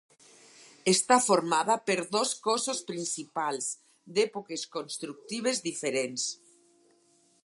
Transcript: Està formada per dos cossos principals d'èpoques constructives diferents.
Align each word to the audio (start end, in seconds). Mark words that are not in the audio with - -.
Està 0.91 1.17
formada 1.25 1.75
per 1.89 1.97
dos 2.15 2.31
cossos 2.47 2.81
principals 2.87 3.69
d'èpoques 4.17 4.67
constructives 4.79 5.65
diferents. 5.71 6.29